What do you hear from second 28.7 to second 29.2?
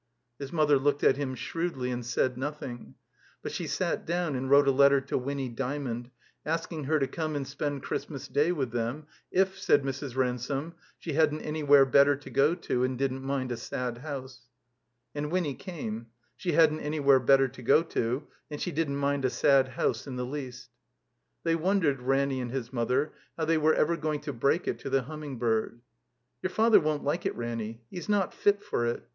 it.